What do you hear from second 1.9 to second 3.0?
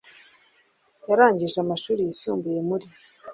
yisumbuye muri